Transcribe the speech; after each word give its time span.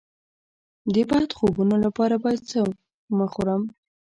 د 0.93 0.95
بد 1.09 1.29
خوبونو 1.37 1.75
لپاره 1.85 2.15
باید 2.23 2.41
څه 2.51 2.59
مه 3.17 3.27
خورم؟ 3.33 3.61